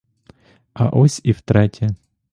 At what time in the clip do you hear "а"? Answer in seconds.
0.73-0.89